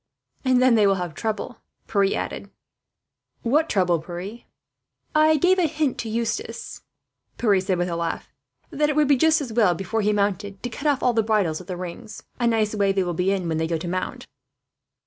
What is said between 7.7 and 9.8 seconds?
with a laugh, "that it would be just as well,